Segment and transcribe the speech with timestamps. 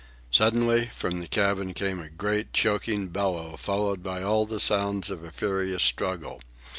[0.31, 5.23] Suddenly, from the cabin came a great, choking bellow, followed by all the sounds of
[5.23, 6.41] a furious struggle.